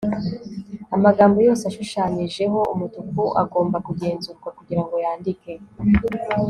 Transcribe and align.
amagambo 0.95 1.37
yose 1.47 1.63
ashushanyijeho 1.65 2.59
umutuku 2.73 3.23
agomba 3.43 3.77
kugenzurwa 3.87 4.49
kugirango 4.57 4.95
yandike 5.05 5.53